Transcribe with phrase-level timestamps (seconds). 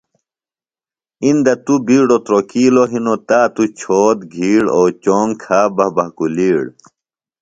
[1.23, 6.63] اِندہ توۡ بِیڈوۡ تروۡکِیلوۡ ہنوۡ تا توۡ چھوت، گِھیڑ، اوۡ چونگ کھا بہ بھکُلِیڑ